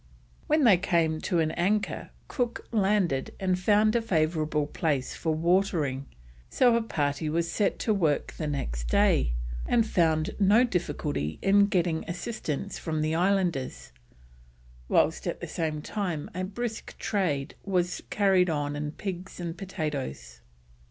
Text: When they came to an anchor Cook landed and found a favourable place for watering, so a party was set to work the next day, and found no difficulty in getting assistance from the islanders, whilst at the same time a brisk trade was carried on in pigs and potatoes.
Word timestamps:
When 0.47 0.63
they 0.63 0.77
came 0.77 1.21
to 1.21 1.37
an 1.37 1.51
anchor 1.51 2.09
Cook 2.27 2.67
landed 2.71 3.35
and 3.39 3.59
found 3.59 3.95
a 3.95 4.01
favourable 4.01 4.65
place 4.65 5.13
for 5.13 5.31
watering, 5.35 6.07
so 6.49 6.75
a 6.75 6.81
party 6.81 7.29
was 7.29 7.51
set 7.51 7.77
to 7.81 7.93
work 7.93 8.33
the 8.33 8.47
next 8.47 8.87
day, 8.87 9.33
and 9.67 9.85
found 9.85 10.33
no 10.39 10.63
difficulty 10.63 11.37
in 11.43 11.67
getting 11.67 12.03
assistance 12.07 12.79
from 12.79 13.03
the 13.03 13.13
islanders, 13.13 13.91
whilst 14.89 15.27
at 15.27 15.39
the 15.39 15.47
same 15.47 15.83
time 15.83 16.31
a 16.33 16.45
brisk 16.45 16.97
trade 16.97 17.53
was 17.63 18.01
carried 18.09 18.49
on 18.49 18.75
in 18.75 18.93
pigs 18.93 19.39
and 19.39 19.55
potatoes. 19.55 20.41